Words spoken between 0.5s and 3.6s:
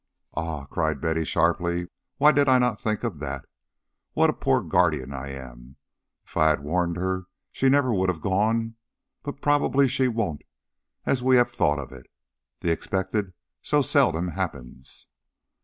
cried Betty, sharply. "Why did I not think of that?